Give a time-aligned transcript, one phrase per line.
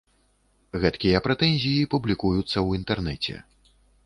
[0.85, 3.41] Гэткія прэтэнзіі публікуюцца ў інтэрнэце.